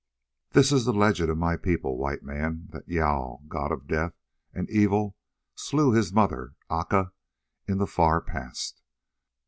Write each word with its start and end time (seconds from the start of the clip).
"This 0.53 0.71
is 0.71 0.85
the 0.85 0.93
legend 0.93 1.29
of 1.29 1.37
my 1.37 1.55
people, 1.55 1.95
White 1.95 2.23
Man, 2.23 2.69
that 2.71 2.89
Jâl, 2.89 3.47
God 3.47 3.71
of 3.71 3.85
Death 3.87 4.13
and 4.51 4.67
Evil, 4.67 5.15
slew 5.53 5.91
his 5.91 6.11
mother, 6.11 6.55
Aca, 6.71 7.13
in 7.67 7.77
the 7.77 7.85
far 7.85 8.19
past. 8.19 8.81